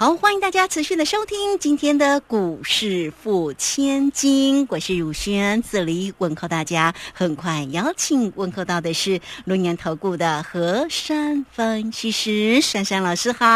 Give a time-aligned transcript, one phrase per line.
[0.00, 6.94] 好，欢迎大家持续的收听今天的股市付千金，我是汝轩，这里问候大家。
[7.12, 13.46] 很快邀请问候到的是龙年投顾的何山分析师珊珊老师，好，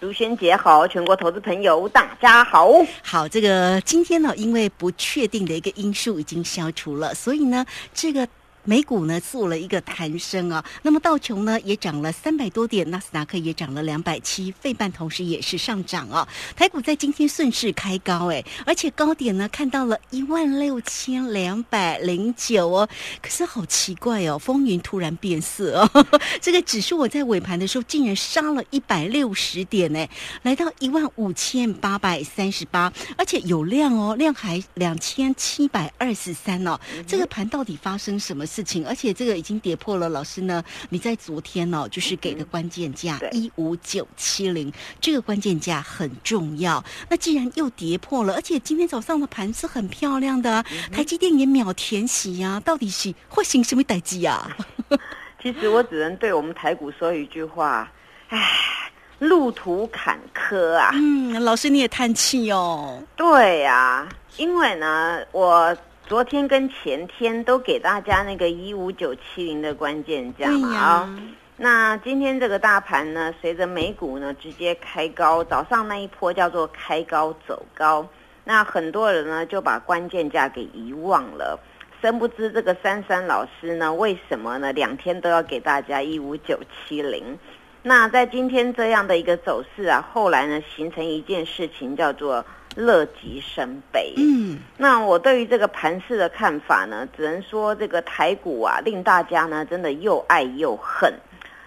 [0.00, 2.70] 汝轩姐好，全国投资朋友大家好。
[3.02, 8.28] 好，这个今天呢，因为不确定的一个因素已经消除了，所以呢，这个。
[8.64, 16.28] 美股呢做了一个弹升啊，那么道琼呢也涨了三百多点，纳斯达克也涨了两百七，费半同时也是上涨啊。
[16.54, 22.88] 台股在今天顺势开高哎，而且高点呢看到了一万六千两百零九哦。
[23.22, 26.06] 可是好奇怪哦，风云突然变色哦，
[26.42, 30.06] 这个指数我在尾盘的时候竟然杀了一百六十点呢，
[30.42, 36.78] 来到一万五千八百三十八，而且有量哦，量还两千七百二十三哦。
[37.06, 38.46] 这个盘到底发生什么？
[38.50, 40.08] 事情，而且这个已经跌破了。
[40.08, 40.62] 老师呢？
[40.88, 46.84] 你在昨天哦，就是给的关键价一五九七零，这个关键价很重要。
[47.08, 54.50] 那既然又跌破了，而且今天早上的盘是很漂亮的，台积电也秒填息呀，到底是会行什么代机呀？
[55.40, 57.88] 其实我只能对我们台股说一句话：，
[58.30, 60.90] 唉，路途坎坷啊。
[60.94, 63.00] 嗯，老师你也叹气哦。
[63.16, 65.76] 对呀，因为呢，我。
[66.10, 71.18] 昨天跟前天都给大家那个一五九七零的关键价嘛啊，
[71.56, 78.04] 那今天这个大盘呢，随着美股呢直接开高，早上那一波叫做开高走高，
[78.42, 81.56] 那很多人呢就把关键价给遗忘了，
[82.02, 84.72] 深不知这个珊珊老师呢为什么呢？
[84.72, 86.58] 两天都要给大家一五九
[86.88, 87.38] 七零，
[87.84, 92.44] 那在今天这样的一个走势啊，后来呢形成一件事情叫做。
[92.76, 94.14] 乐极生悲。
[94.16, 101.12] 嗯，那我对于这个盘势的看法呢，只能说这个台股啊，令大家呢真的又爱又恨。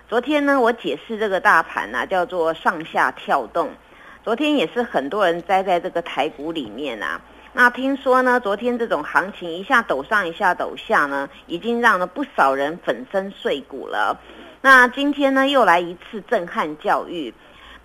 [0.07, 3.69] 昨天呢，我解释这个大盘呢，叫做上下跳动。
[4.23, 7.19] 昨天也是很多人栽在这个台股里面啊。
[7.51, 14.17] 那听说呢，昨天这种行情一下抖上一下抖下呢，已经让了不少人粉身碎骨了。
[14.61, 17.33] 那今天呢，又来一次震撼教育。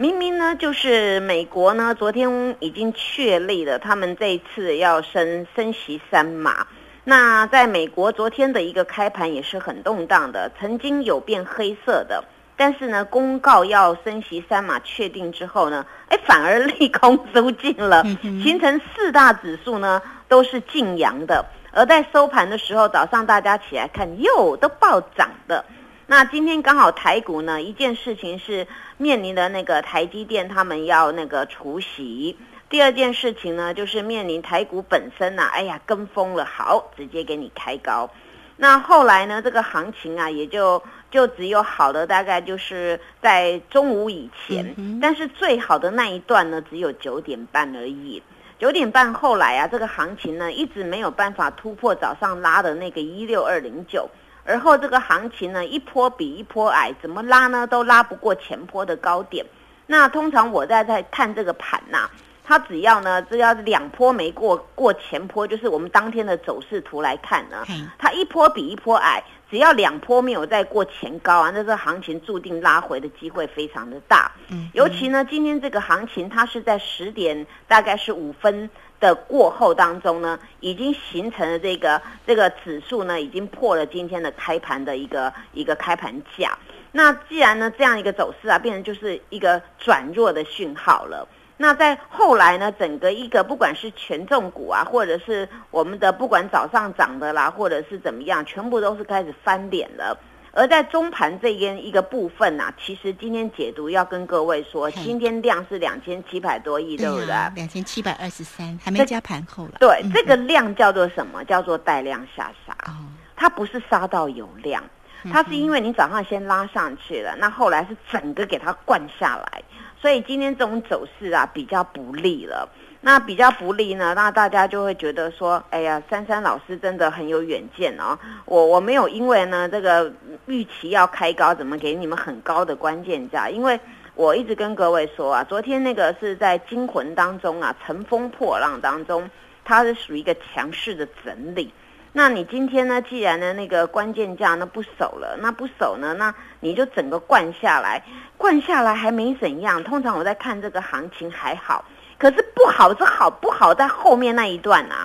[0.00, 6.68] 明明呢，就是美国呢，昨天已经确立了，他们这一次要升升息三码。
[7.02, 12.22] 那在美国昨天的一个开盘也是很动荡的，曾经有变黑色的，
[12.56, 25.64] 但是呢，公告要升息三码确定之后呢，哎，反而利空收尽了，形成四大指数呢都是净阳的，而在收盘的时候，早上大家起来看，哟，都暴涨的。
[26.10, 32.34] 那今天刚好台股呢，一件事情是面临的那个台积电他们要那个除息，
[32.70, 38.08] 第二件事情呢就是面临台股本身呐，哎呀跟风了，好直接给你开高。
[38.56, 48.22] 那后来呢，这个行情啊也就就只有好的大概就是在中午以前，但是最好的那一段呢只有九点半而已。
[48.58, 54.08] 九点半后来啊，这个行情呢一直没有办法突破早上拉的那个一六二零九。
[54.48, 57.66] 而后这个行情呢，一波比一波矮，怎么拉呢？
[57.66, 59.44] 都拉不过前波的高点。
[59.86, 62.08] 那通常我在在看这个盘呐，
[62.42, 67.62] 它只要呢，只要两波没过过前波，就是我们当天的走势图来看呢，
[67.98, 74.30] 它一波比一波矮，只要两波没有再过前高啊，那这个行情注定拉回的机会非常的大。
[74.48, 78.68] 嗯，尤其呢，今天这个行情它是在十点，大概是五分。
[79.00, 86.58] 的过后当中呢，已经形成了这个这个指数呢，已经破了今天的开盘的一个一个开盘价。
[86.90, 91.28] 那既然呢这样一个走势啊，变成就是一个转弱的讯号了。
[91.60, 100.16] 那在后来呢，整个一个不管是权重股啊，或者是我们的不管早上涨的啦，或者是怎么样，全部都是开始翻脸了。
[100.52, 107.26] 而在中盘这边一个部分呐，其实今天解读要跟各位说，今天量是两千七百多亿，对不对？
[107.26, 109.72] 两千七百二十三，还没加盘后了。
[109.78, 111.44] 对，这个量叫做什么？
[111.44, 112.72] 叫做带量下杀。
[112.86, 112.94] 哦，
[113.36, 114.82] 它不是杀到有量，
[115.30, 119.62] 它是因为你早上先拉上去了，那后来是整个给它灌下来，
[120.00, 122.68] 所以今天这种走势啊比较不利了。
[123.00, 128.18] 那比较不利呢，那大家就会觉得说，哎呀，珊珊老师真的很有远见哦。
[128.44, 130.12] 我我没有因为呢这个
[130.46, 133.48] 预期要开高，怎么给你们很高的关键价？
[133.48, 133.78] 因为
[134.16, 139.30] 我一直跟各位说啊，昨天那个是在惊魂当中啊，乘风破浪当中，
[139.64, 141.72] 它是属于一个强势的整理。
[142.12, 143.00] 那你今天呢？
[143.02, 148.02] 既然呢那个关键价呢不守了，那不守呢，那你就整个灌下来，
[148.36, 149.82] 灌下来还没怎样。
[149.84, 151.84] 通常我在看这个行情还好，
[152.18, 155.04] 可是不好是好不好在后面那一段啊。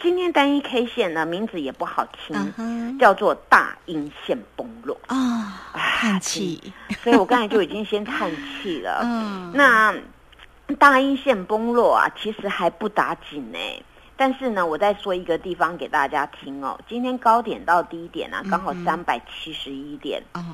[0.00, 6.72] 今天单一 K 线呢名字也不好听，叫做大阴线崩落啊，叹气。
[7.02, 9.00] 所以我刚才就已经先叹气了。
[9.02, 9.92] 嗯，那
[10.78, 13.58] 大阴线崩落啊，其实还不打紧呢。
[14.16, 16.78] 但是呢，我再说一个地方给大家听哦。
[16.88, 20.22] 今天高点到低点啊，刚好三百七十一点。
[20.34, 20.44] 哦，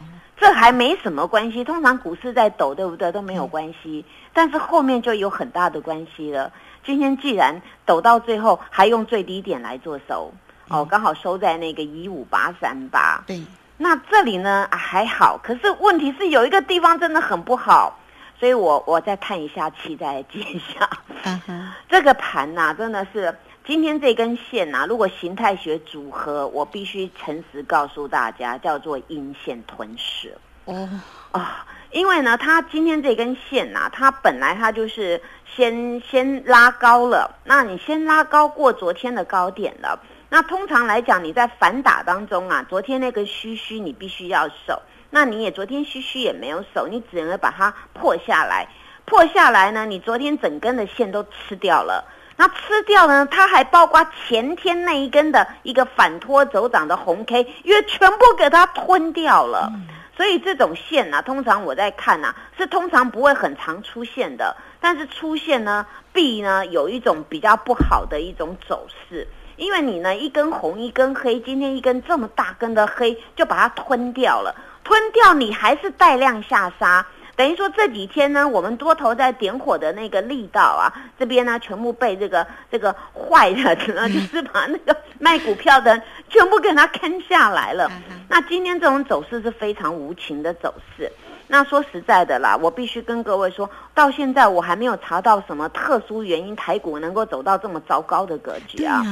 [0.44, 1.64] 这还没什么关系。
[1.64, 3.10] 通常股市在抖，对不对？
[3.10, 4.04] 都没有关系。
[4.34, 6.52] 但是后面就有很大的关系了。
[6.84, 10.30] 今天既然抖到最后，还用最低点来做收，
[10.68, 13.24] 哦，刚好收在那个一五八三八。
[13.26, 13.42] 对。
[13.78, 17.98] 那这里呢还好，可是问题是有一个地方真的很不好，
[18.38, 20.86] 所以我我再叹一下气，再接一下。
[21.22, 21.72] 嗯哼。
[21.88, 23.34] 这个盘呐，真的是。
[23.66, 30.36] 今天这根线呐，如果形态学组合，我必须诚实告诉大家，叫做阴线吞噬。
[30.66, 30.86] 哦
[31.32, 35.18] 啊，因为呢，它今天这根线呐，它本来它就是
[35.56, 39.98] 先先拉高了，那你先拉高过昨天的高点了。
[40.28, 48.68] 那通常来讲，你在反打当中啊，昨天那个虚虚你必须要守，那你也昨天虚虚也没有守，你只能把它破下来。
[49.06, 52.04] 破下来呢，你昨天整根的线都吃掉了。
[52.36, 53.26] 那吃掉呢？
[53.26, 59.72] 它还包括前天那一根的一个反托走涨的红 K，因为全部给它吞掉了。
[60.16, 64.56] 所以这种线呢，通常我在看呐，是通常不会很常出现的。
[64.80, 69.26] 但是出现呢，必呢有一种比较不好的一种走势，
[69.56, 74.54] 因为你呢一根红一根黑，今天一根这么大根的黑就把它吞掉了，
[74.84, 77.06] 吞掉你还是带量下杀。
[77.36, 83.74] 等于说这几天呢，我们多头在点火的那个力道啊，这边呢全部被这个这个坏的，
[84.08, 87.90] 就是把那个卖股票的全部给它坑下来了。
[88.28, 91.10] 那今天这种走势是非常无情的走势。
[91.46, 99.02] 那说实在的啦，我必须跟各位说，到现在我还没有查到什么特殊原因，台股能够走到这么糟糕的格局啊！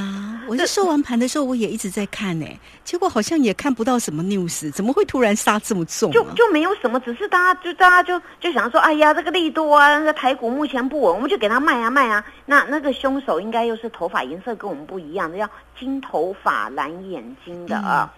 [0.49, 2.47] 我在收完盘的时候，我也一直在看呢，
[2.85, 6.11] 结果好像也看不到什么 news，怎么会突然杀这么重？
[6.11, 12.25] 就就没有什么，只是大家就大家就就想说，哎呀，这个利多啊，那个台股目前不稳，我们就给他卖啊卖啊。
[12.47, 18.13] 那那个凶手应该又是头发颜色跟我们不一样的，要金头发蓝眼睛的啊。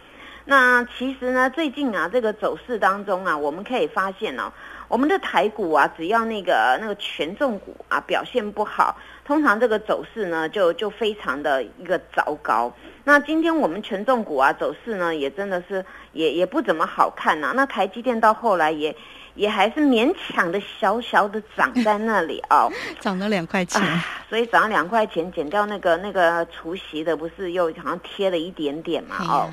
[0.47, 4.53] 那其实呢，最近啊，这个走势当中啊，我们可以发现哦，
[4.89, 8.95] 我们的台股啊，只要那个那个权重股啊表现不好，
[9.25, 12.71] 通常这个走势呢就就非常的一个糟糕。
[13.05, 15.83] 那今天我们权重股啊走势呢，也真的是
[16.13, 17.53] 也也不怎么好看呐。
[17.57, 18.95] 那台积电到后来也
[19.35, 22.71] 也还是勉强的小小的涨在那里哦，
[23.01, 23.81] 涨了两块钱，
[24.29, 29.51] 所以涨了两块钱，减掉那个那个除息的，不是又好像贴了一点点嘛哦。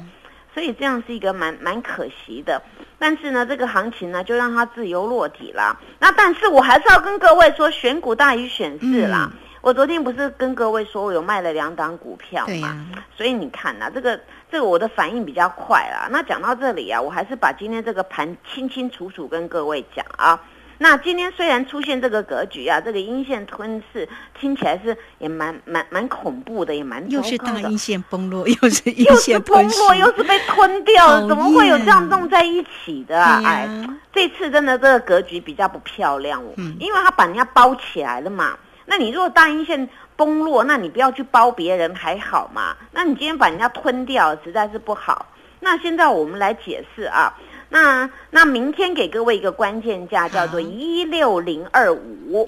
[0.54, 2.62] 所以这样是一个蛮蛮可惜的，
[3.00, 5.78] 但是呢，这个行情呢就让它自由落体啦。
[6.00, 9.32] 那但是我还是要跟各位说，选股大于选市啦。
[9.62, 12.86] 我昨天不是跟各位说我有卖了两档股票嘛？
[13.16, 14.20] 所以你看呐，这个
[14.52, 16.08] 这个我的反应比较快啦。
[16.12, 20.40] 那讲到这里啊，我还是把今天这个盘清清楚楚跟各位讲啊。
[20.82, 33.22] 那今天虽然出现这个格局啊，这个阴线吞噬听起来是也蛮蛮蛮恐怖的，也蛮又是大阴线崩落， 又是又是崩落，又是被吞掉，怎么会有这样弄在一起的？
[33.22, 33.70] 啊哎，
[34.12, 38.58] 这次真的这个格局比较不漂亮，嗯，因为它把人家包起来了嘛。
[38.88, 42.76] 那你如果大阴线崩落，那你不要去包别人还好嘛？
[42.92, 45.28] 那你今天把人家吞掉，实在是不好。
[45.60, 47.32] 那现在我们来解释啊。
[47.72, 52.46] 那那明天给各位一个关键价，叫做一六零二五。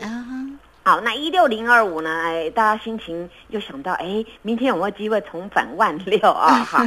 [0.83, 2.09] 好，那一六零二五呢？
[2.25, 6.59] 哎，大家心情又想到，哎，明天有没有机会重返万六啊？
[6.69, 6.85] 哈，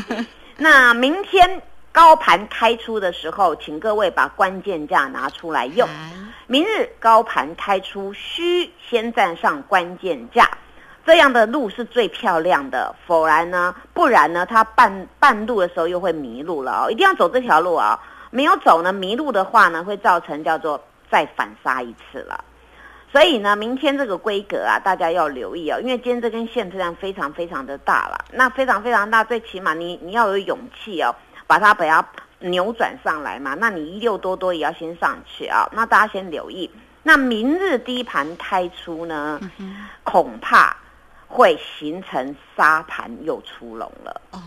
[0.59, 1.63] 那明天
[1.93, 5.89] 高盘开出的时候，请各位把关键价拿出来用。
[6.47, 10.47] 明日高盘开出，需先站上关键价，
[11.07, 12.95] 这样的路是最漂亮的。
[13.07, 13.75] 否然呢？
[13.95, 14.45] 不然呢？
[14.45, 17.99] 它半半路的时候又会迷路了哦，一定要走这条路啊！
[18.37, 20.79] 没有走呢，迷路的话呢，会造成叫做
[21.11, 22.45] 再反杀一次了。
[23.11, 28.27] 所以呢，明天这个规格啊，大家要留意哦，因为今天这根线质量非常非常的大了。
[28.31, 31.15] 那非常非常大，最起码你你要有勇气哦，
[31.47, 32.07] 把它把它
[32.41, 33.55] 扭转上来嘛。
[33.55, 35.67] 那你一六多多也要先上去啊。
[35.73, 36.71] 那大家先留意，
[37.03, 39.41] 那明日低盘开出呢，
[40.05, 40.77] 恐怕
[41.27, 44.21] 会形成沙盘又出笼了。
[44.33, 44.43] 哦。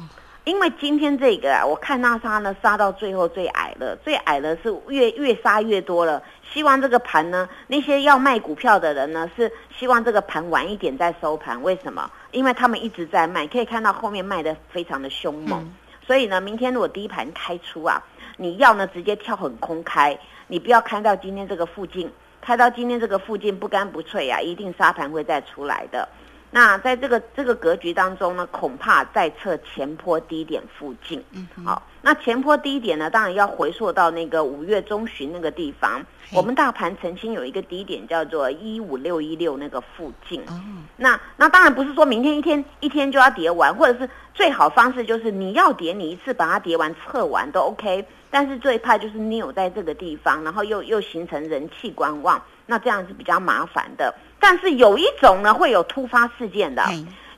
[0.49, 6.23] 因为今天这个啊，我看那杀呢杀到最后最矮了，最矮的是越越杀越多了。
[6.51, 11.61] 希望这个盘呢，那些要卖股票的人呢，是希望这个盘晚一点再收盘。
[11.61, 12.09] 为什么？
[12.31, 15.71] 因为他们一直在卖，可以看到后面卖的非常的凶猛。
[16.01, 18.03] 所以呢，明天如果第一盘开出啊，
[18.37, 26.09] 你要呢直接跳很空开，你不要开到今天这个附近，开到今天这个附近不干不脆啊，一定沙盘会再出来的。
[26.51, 31.23] 那在这个这个格局当中呢，恐怕在测前坡低点附近。
[31.31, 36.03] 嗯，好，那前坡低点呢，当然要回溯到那个五月中旬那个地方。
[36.31, 40.41] 我们大盘曾经有一个低点叫做一五六一六那个附近。
[40.41, 40.61] 哦，
[40.97, 48.05] 那那当然不是说明天一天一天就要跌完，或者是最好方式就是你要跌，你一次把它跌完测完都 OK。
[48.31, 52.39] 但是最怕就是你有在这个地方，然后又又形成人气观望，
[52.69, 54.13] 那这样是比较麻烦的。
[54.39, 56.83] 但是有一种呢，会有突发事件的，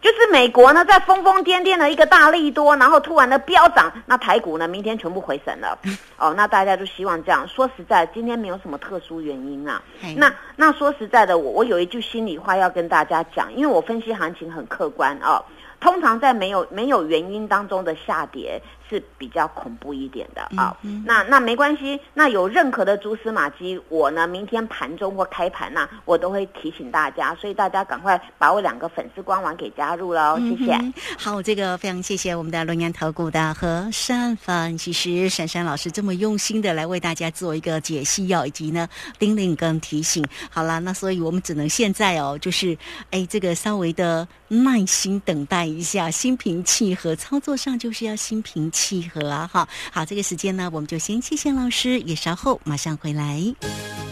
[0.02, 5.80] 就是美国呢在疯疯癫癫的一个大利多，然后突然的飙涨，那台股呢明天全部回神了。
[6.18, 9.82] 哦，那大家就希望这样说实在，今天没有什么特殊原因啊。
[10.18, 15.42] 那那说实在的，我我有一句心里话要跟大家讲，因为我分析行情很客观啊。
[15.80, 20.77] 通常在没有没有原因当中的下跌是比较恐怖一点的啊。
[21.05, 27.33] 那那没关系，那有任何的蛛丝马迹，我呢明天盘中或开盘呐，我都会提醒大家。
[27.33, 30.77] 所以大家赶快把我两个粉丝官网给加入喽，谢谢。
[31.17, 40.24] 好，这个非常谢谢我们的龙岩投顾的和善分析师珊珊老师这么用心的来为大家做一个解析哦，以及呢叮咛跟提醒。
[40.51, 42.77] 好了，那所以我们只能现在哦，就是
[43.10, 45.62] 哎这个稍微的耐心等待。
[45.71, 49.48] 一下心平气和，操作上就是要心平气契合！
[49.48, 53.40] 哈，好，这个时间呢，我们就先谢谢老师，也稍后马上回来。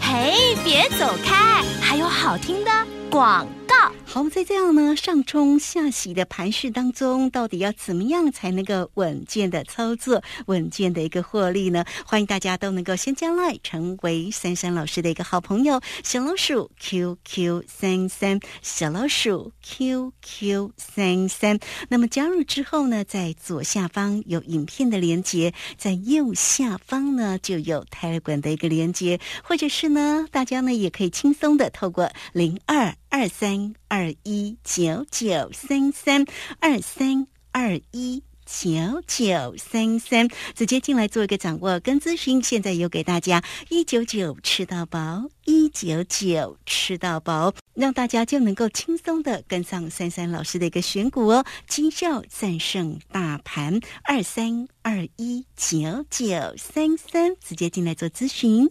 [0.00, 2.70] 嘿，别走开，还有好听的
[3.10, 3.74] 广告。
[4.04, 11.84] 好，在这样呢上冲下洗的盘势当中，到底要怎么样才能够稳健的操作、稳健的一个获利呢？
[12.04, 21.58] 欢迎大家都能够先加来，成为珊珊老师的一个好朋友，小老鼠 QQ 三三，小老鼠 QQ 三三。
[21.88, 32.92] 那么加入之后呢，在左下方有影片的连接，在右下方呢就有泰管的一个连接，或者是呢，大家呢也可以轻松的透过零二。
[33.20, 36.24] 二三二一九九三三
[36.58, 38.70] 二三二一九
[39.06, 42.42] 九三三，直接进来做一个掌握跟咨询。
[42.42, 51.44] 现在有给大家一九九吃到饱，一九九吃到饱，让大家就能够轻松的跟上三三老师的一个选股哦。
[51.68, 58.70] 绩效战胜大盘，二三二一九九三三，直接进来做咨询。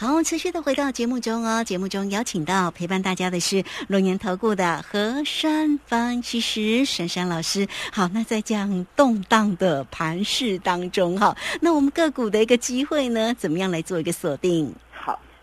[0.00, 1.64] 好，持续的回到节目中哦。
[1.64, 7.66] 节目中邀请到陪伴大家的是龙岩投顾的何山分析师珊珊老师。
[7.90, 14.72] 好，那在这样动荡的盘势当中，哈，那我们个股的一个机会呢，怎么样来做一个锁定？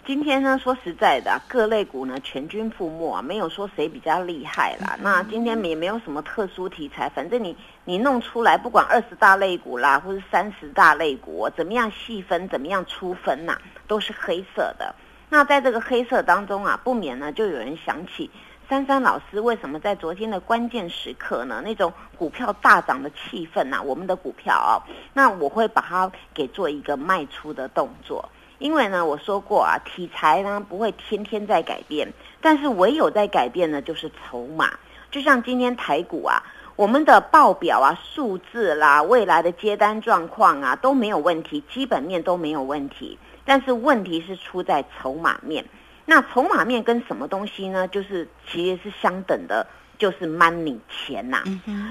[0.05, 4.95] 今天呢，说实在的，各类股呢全军覆没啊，没有说谁比较厉害啦。
[5.01, 13.57] 那今天也没有什么特殊题材，反正你你弄出来，不管二十大类股啦，或是三十大类股，怎么样细分，怎么样出分呐，
[13.87, 14.93] 都是黑色的。
[15.27, 18.29] 那在这个黑色当中啊，不免呢就有人想起
[18.69, 24.77] 珊珊老师为什么在昨天的关键时刻呢，那种股票大涨的气氛呐，我们的股票啊，
[25.13, 28.29] 那我会把它给做一个卖出的动作。
[28.57, 34.71] 因为呢，我说过啊，题材呢不会天天在改变，但是唯有在改变呢，就是筹码。
[35.11, 36.41] 就像今天台股啊，
[36.75, 43.17] 我们的报表啊、数字啦、未来的接单状况啊都没有问题，基本面都没有问题。
[43.45, 45.63] 但是问题是出在筹码面。
[46.05, 47.87] 那筹码面跟什么东西呢？
[47.87, 49.65] 就是其实是相等的，
[49.97, 51.43] 就是 money 钱呐。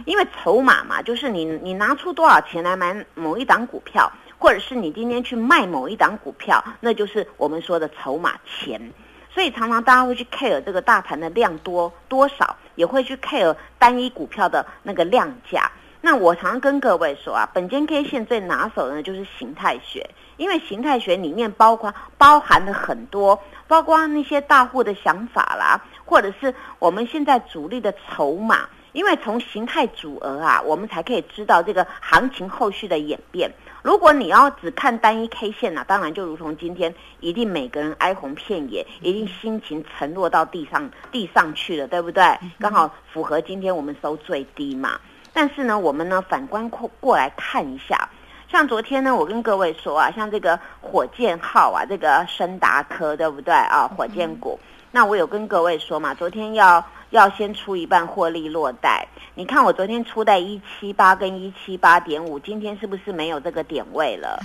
[0.06, 4.10] 因为筹码嘛，就是你你拿出多少钱来买某一档股票。
[4.38, 8.92] 或者是你今天去卖某一档股票，那就是我们说的筹码钱。
[9.32, 15.70] 所以常常大家会去 care 这个大盘的量多多少，也会去 care 单一股票的那个量价。
[16.00, 28.68] 那我常常跟各位说啊，本间 K 线最拿手的呢就是形态学，因为形态学里面包括包含了很多，包括那些大户的想法啦，或者是我们现在主力的筹码。
[28.94, 33.50] 因为从形态组额啊，我们才可以知道这个行情后续的演变。
[33.82, 42.24] 如果你要只看单一 K 线呢，当然就如同今天，一定每个人哀鸿遍野，一定心情沉落到地上地上去了，对不对？
[42.58, 44.98] 刚好符合今天我们收最低嘛。
[45.34, 48.08] 但是呢，我们呢反观过过来看一下，
[48.48, 53.86] 像昨天呢，我跟各位说啊，像这个火箭号啊，这个深达科对不对啊？
[53.88, 54.58] 火箭股，
[54.92, 59.06] 那我有跟各位说嘛，昨天要要先出一半获利落袋。
[59.34, 64.38] 你看我昨天出在一七八跟一七八点五，今天是不是没有这个点位了？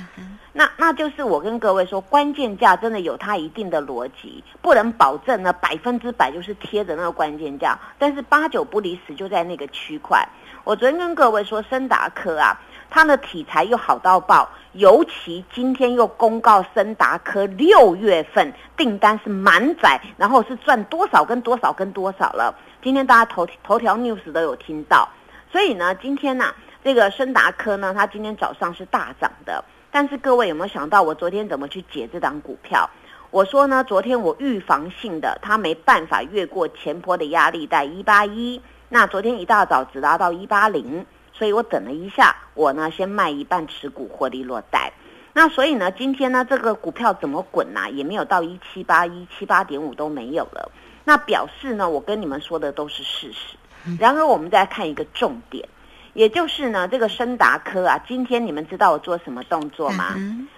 [0.51, 10.28] 那那就是我跟各位说，关键价真的有它一定的逻辑，不能保证呢百分之百就是贴着那个关键价，但是八九不离十就在那个区块。
[10.63, 22.53] 我昨天跟各位说，森达科啊，它的题材又好到爆，尤其今天又公告森达科六月份订单是满载，然后是赚多少跟多少跟多少了。
[22.81, 25.08] 今天大家头头条 news 都有听到，
[25.51, 26.53] 所以呢，今天呢，
[26.84, 29.63] 这个森达科呢，它今天早上是大涨的。
[29.91, 32.89] 但是各位有没有想到，我昨天怎么去解这档股票？
[33.31, 38.62] 我说呢，昨天我预防性的，它没办法越过前坡的压力带一八一。
[38.88, 41.05] 那昨天一大早只拉到一八零，
[41.39, 44.91] 所以我等了一下，我呢先卖一半持股获利落袋。
[45.31, 47.88] 那所以呢，今天呢这个股票怎么滚呐？
[47.89, 50.69] 也没有到一七八一七八点五都没有了。
[51.05, 53.55] 那表示呢，我跟你们说的都是事实。
[53.98, 55.65] 然而，我们再看一个重点，
[56.13, 60.15] 也就是呢，这个深达科啊，今天你们知道我做什么动作吗？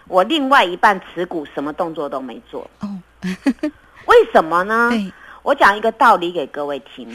[0.07, 2.67] 我另外一半持股什么动作都没做。
[2.79, 2.89] 哦，
[4.07, 4.89] 为什么呢？
[5.43, 7.07] 我讲一个道理给各位听。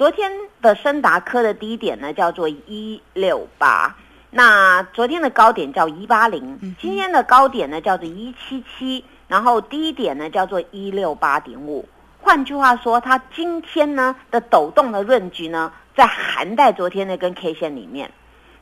[0.00, 3.94] 昨天的深达科的低点呢叫做一六八，
[4.30, 11.86] 那昨天的高点叫一八零，今天的高点呢叫做一七七，然后低点呢叫做一六八点五。
[12.18, 18.10] 换句话说，它今天呢的抖动的润局呢，在含在昨天那根 K 线里面。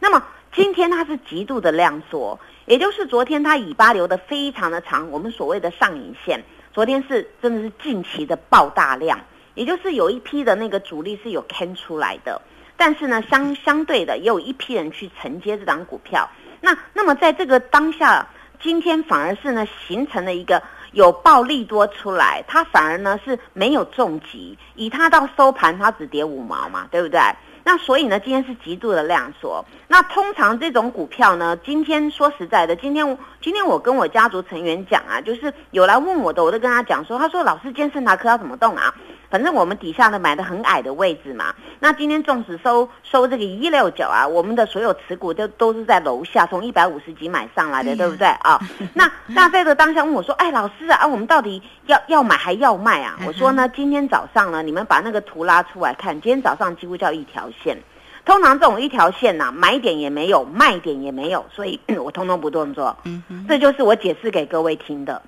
[0.00, 0.21] 那么
[0.52, 6.42] 今天它是极度的量缩，也就是昨天它尾巴留的非常的长，我们所谓的上影线，
[6.73, 9.21] 昨天是真的是近期的爆大量，
[9.59, 12.41] 也就是有一批的那个主力是有看出来的，
[12.77, 16.29] 但是呢相相对的也有一批人去承接这档股票。
[16.61, 18.27] 那那么在这个当下，
[18.62, 20.62] 今天反而是呢形成了一个。
[20.93, 27.21] 有暴利多出来，它反而呢是没有重击，以它到收盘它只跌五毛嘛，对不对？
[27.62, 29.62] 那所以呢，今天是极度的量缩。
[29.87, 38.95] 那通常这种股票呢，今天说实在的，今天今天我跟我家族成员讲啊，就是有来问我的，我都跟他讲说，他说老师，今天圣达科要怎么动啊？
[39.30, 48.58] 反正我们底下的买的很矮的位置嘛，那今天纵使收收这个一六九啊，我们的所有持股都都是在楼下，从一百五十几买上来的，对不对啊？
[48.95, 53.19] 那那在这当下问我说，哎，老师啊，我们到底要要买还要卖啊？
[53.26, 57.76] 我说呢，今天早上呢，你们把那个图拉出来看，今天早上几乎叫一条线。
[58.25, 62.95] 通常这种一条线呐，买点也没有，卖点也没有，所以 我通通不动作。
[63.04, 65.21] 嗯这就是我解释给各位听的。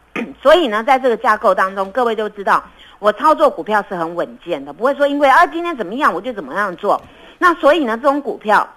[0.43, 2.63] 所以呢，在这个架构当中，各位就知道。
[3.01, 7.01] 我操作股票是很稳健的，不会说因为啊今天怎么样我就怎么样做。
[7.39, 8.69] 那所以呢，这种股票，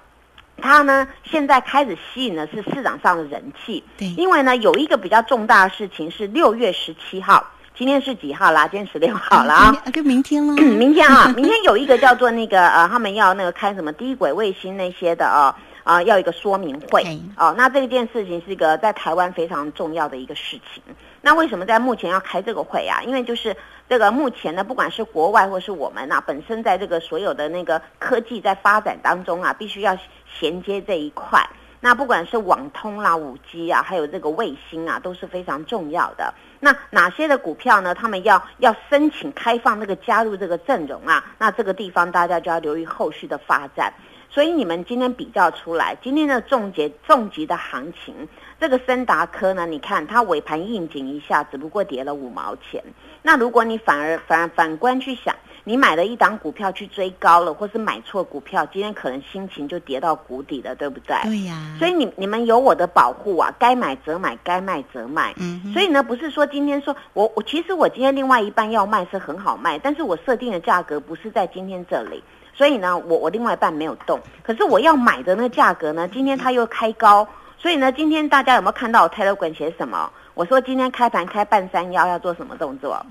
[0.57, 3.83] 它呢现在开始吸引的是市场上的人气。
[3.97, 8.65] 对，因为呢有一个比较重大的事情是六月十七号，今天是几号啦？
[8.65, 10.53] 今天十六号了啊，就明天了。
[10.53, 17.03] 明天啊， 明天有一个叫做那个呃，他们要那个开什么低轨卫星那些的啊啊，要一个说明会
[17.35, 17.53] 哦。
[17.57, 20.81] 那这件事情是一个在台湾非常重要的一个事情。
[21.21, 23.03] 那为什么在目前要开这个会啊？
[23.05, 23.53] 因为就是。
[23.89, 31.47] 这个目前呢，不管是国外或是我们呐，本身在这个所有的那个科技在发展当中啊，必须要衔接这一块。
[31.79, 36.33] 那不管是网通啦、五 G 啊，还有这个卫星啊，都是非常重要的。
[36.61, 37.93] 那哪些的股票呢？
[37.93, 41.23] 他们要要申请开放那个加入这个阵容啊？
[41.37, 43.93] 那这个地方大家就要留意后续的发展。
[44.29, 48.27] 所以你们今天比较出来，今天的重结重疾的行情，
[48.59, 52.81] 这个森达科呢，你看它尾盘应景一下，只不过跌了五毛钱。
[53.21, 55.35] 那如果你反而反反观去想，
[55.65, 61.15] 你买了一档股票去追高了，或是买错股票，今天可能心情就跌到谷底了，对不对？
[61.23, 61.75] 对呀。
[61.79, 65.33] 所以你你们有我的保护啊，该买则买，该卖则卖。
[65.37, 65.71] 嗯。
[65.73, 72.23] 所以呢，不是说今天说我我其实我今天另外一半要卖是很好卖，但是我设定的价格不是在今天这里。
[72.55, 77.27] 所以呢，我我另外一半没有动，可是我要买的那个价格呢，今天它又开高，
[77.63, 80.11] 所以呢，今天大家有没有看到我 Telegram 写什么？
[80.33, 83.01] 我说今天开盘开半山腰要做什么动作？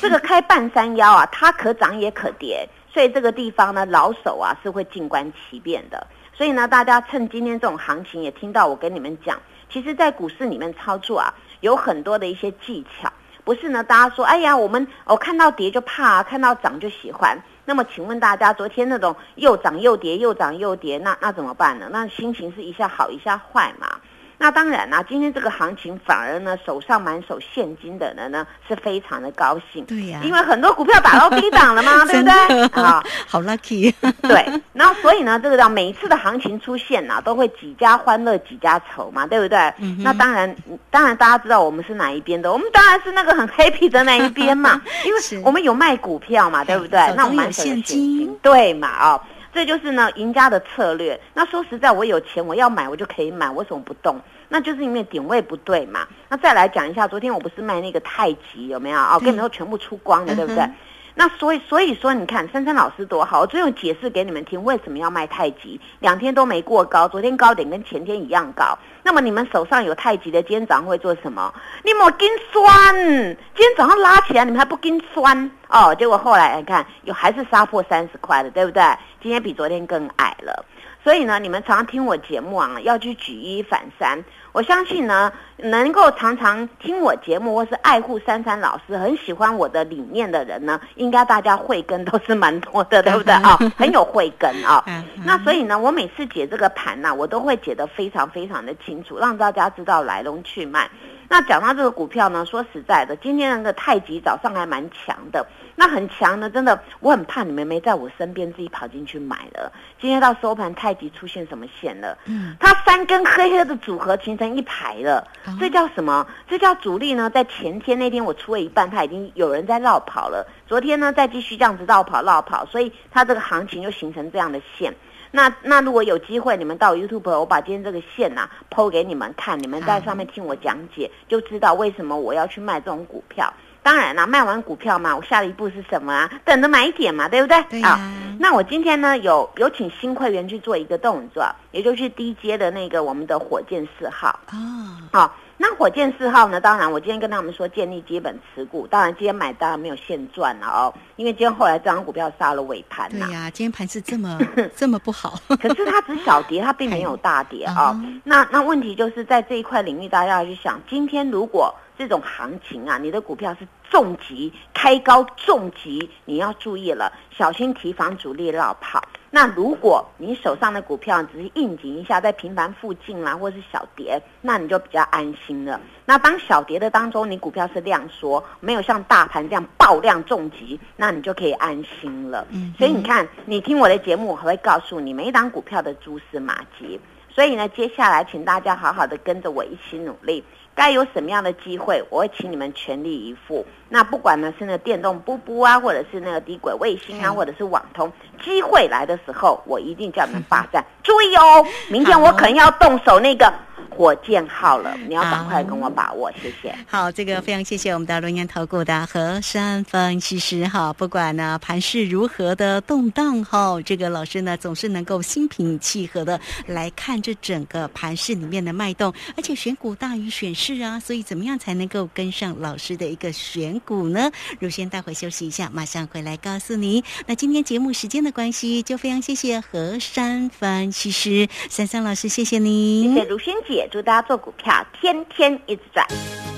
[0.00, 6.04] 这个开半山腰啊，它可涨也可跌，所以这个地方呢，老手啊是会静观其变的。
[6.34, 9.38] 所以呢，大家趁今天这种行情，也听到我跟你们讲，
[9.70, 13.08] 其实，在股市里面操作啊，有很多的一些技巧，
[13.44, 17.38] 不是呢，大家说，哎呀，我们我看到跌就怕，看到涨就喜欢。
[17.64, 21.88] 那么，请问大家，昨天那种又涨又跌，又涨又跌，那那怎么办呢？
[21.90, 24.00] 那心情是一下好一下坏嘛？
[24.42, 29.84] 那当然啦，今天这个行情反而呢，手上满手现金的人呢是非常的高兴。
[29.84, 32.82] 对呀，因为很多股票打到低档了嘛， 对不对？
[32.82, 33.94] 啊， 好 lucky。
[34.22, 39.72] 对，然后所以呢，这个叫每一次的行情出现呢，都会几家欢乐几家愁嘛，对不对？
[40.00, 40.52] 那当然，
[40.90, 46.98] 当然大家知道我们是哪一边的，我们当然是那个很 happy 的那一边嘛，因为我们有卖股票嘛，对不对？
[47.16, 48.88] 那我们有现金，对嘛？
[49.12, 49.20] 哦。
[49.54, 51.20] 这就是呢，赢家的策略。
[51.34, 54.18] 那说实在，我有钱，我要买我就可以买，为什么不动？
[54.52, 56.06] 那就是因为点位不对嘛。
[56.28, 59.14] 那再来讲一下，昨天我不是卖那个太极有没有啊？
[59.14, 60.68] 我跟你们说，全部出光了，对不对？
[61.14, 65.80] 那所以所以说，你看珊珊老师多好，我最后解释给你们听，为什么要卖太极？
[66.00, 68.78] 两天都没过高，昨天高点跟前天一样高。
[69.02, 71.52] 那么你们手上有太极的，今天早上会做什么？
[71.84, 75.94] 你莫跟酸，今天早上拉起来，你们还不跟酸哦？
[75.94, 78.82] 结果后来你看，有还是杀破三十块的，对不对？
[79.22, 80.64] 今天比昨天更矮了。
[81.02, 84.22] 所以呢，你们常常听我节目啊，要去举一反三。
[84.52, 93.58] 我相信呢，能够常常听我节目或是爱护珊珊老师、很喜欢我的理念的人呢，应该大家慧根都是蛮多的， 对不对啊？
[93.76, 94.84] 很有慧根啊。
[95.24, 100.88] 那所以呢，我每次解这个盘呢，我都会解得非常非常的清楚，让大家知道来龙去脉。
[101.32, 109.72] 那讲到这个股票呢，说实在的，今天那个太极早上还蛮强的，那很强呢，真的，我很怕你们没在我身边，自己跑进去买了。
[109.98, 112.18] 今天到收盘，太极出现什么线了？
[112.26, 115.26] 嗯，它三根黑黑的组合形成一排了，
[115.58, 116.26] 这叫什么？
[116.46, 117.30] 这叫主力呢？
[117.30, 120.46] 在前天那天我出了一半，它已经有人在绕跑了。
[120.66, 124.94] 昨天呢，再继续这样子绕跑绕跑，所以它这个行情就形成这样的线。
[125.32, 133.52] 那那如果有机会，你们到 YouTube，我把今天这个线呐剖给你们看，你们在上面听我讲解，就知道为什么我要去卖这种股票。
[133.82, 136.30] 当然了，卖完股票嘛，我下一步是什么啊？
[136.44, 137.60] 等着买点嘛，对不对？
[137.70, 137.98] 对啊。
[138.38, 145.08] 那我今天呢，有有请新会员去做一个动作，也就是低阶的那个我们的火箭四号啊。
[145.12, 145.34] 好。
[145.62, 146.60] 那火箭四号呢？
[146.60, 148.84] 当然，我今天跟他们说建立基本持股。
[148.84, 153.26] 当然，今天买当然没有现赚了哦，因为今天后来这张股票杀了尾盘呐。
[153.26, 154.36] 对呀，今天盘是这么
[154.74, 155.38] 这么不好。
[155.46, 157.96] 可是它只小跌，它并没有大跌啊。
[158.24, 169.00] 那那问题就是在这一块领域，大家要去想，今天如果这种行情啊，你的股票是重级开高重级，你要注意了，小心提防主力绕跑。
[169.34, 175.80] 那如果你手上的股票只是应景一下，在平盘附近啦，或是小跌，那你就比较安心了。
[176.04, 182.46] 那当小跌的当中，你股票是量缩，没有像大盘这样爆量重击，那你就可以安心了。
[182.50, 187.00] 嗯，所以你看，你听我的节目，我会告诉你每一档股票的蛛丝马迹。
[187.30, 190.44] 所以呢，接下来请大家好好的跟着我一起努力。
[190.74, 193.64] 该有什么样的机会，我会请你们全力以赴。
[193.90, 198.10] 那不管呢是那个电动布布啊，或者是那个低轨卫星啊，或者是网通，
[198.44, 200.84] 机会来的时候，我一定叫你们霸占。
[201.02, 203.52] 注意哦，明天我可能要动手那个。
[203.94, 206.74] 火箭号了，你要赶快跟我把握，谢谢。
[206.86, 210.90] 好，这个非常谢谢我们的龙岩投顾的何山分析师哈。
[210.94, 224.30] 不管呢盘势如何的动荡哈，这个老师呢总是能够心平气和的来看这整个盘势里面的脉动，而且选股大于选势啊，所以怎么样才能够跟上老师的一个选股呢？
[224.58, 227.04] 如先待会休息一下，马上回来告诉你。
[227.26, 233.88] 那今天节目时间的关系，就非常谢谢何山分析师珊珊老师，谢谢你，谢谢如萱姐。
[233.92, 236.06] 祝大家做股票天天一直赚！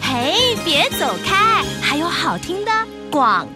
[0.01, 2.71] 嘿，别走开，还有好听的
[3.11, 3.47] 广。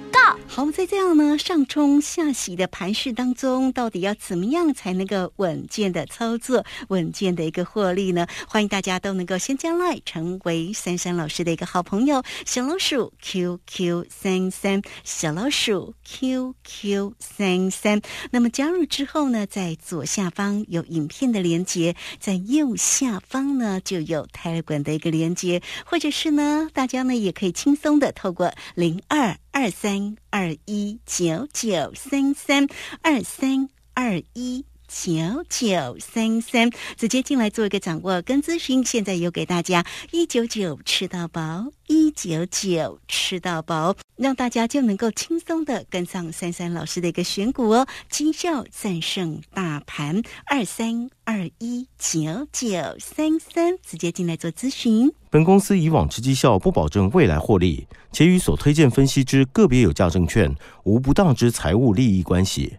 [0.46, 8.26] 好，在这样呢上冲下洗的盘势当中，到底要怎么样才能够稳健的操作、稳健的一个获利呢？
[8.48, 18.00] 欢迎大家都能够先加来成为珊珊老师的一个好朋友，小老鼠 QQ 三三，小老鼠 QQ 三三。
[18.31, 29.37] 那么加入之后呢，在左下方有影片的连接，在右下方呢就有泰管的一个连接，或者是呢，大家呢也可以轻松的透过零二。
[29.50, 32.66] 二三二一九九三三
[33.02, 38.85] 二三二一九九三三，直接进来做一个掌握跟咨询。
[38.85, 50.22] 现在有给大家一九九吃到饱，一九九吃到饱，让大家就能够轻松的跟上三三老师的一个选股哦，绩效战胜大盘。
[50.46, 55.12] 二三二一九九三三，直接进来做咨询。
[55.31, 62.79] 本公司以往之绩效不保证未来获利，且与所推荐分析之个别有价证券无不当之财务利益关系。